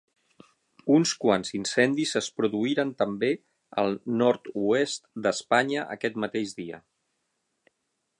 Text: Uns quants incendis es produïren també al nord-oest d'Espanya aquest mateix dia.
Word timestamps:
Uns 0.93 1.09
quants 1.25 1.51
incendis 1.57 2.13
es 2.21 2.29
produïren 2.39 2.93
també 3.01 3.29
al 3.83 3.93
nord-oest 4.23 5.05
d'Espanya 5.27 5.85
aquest 5.97 6.19
mateix 6.25 6.57
dia. 6.63 6.81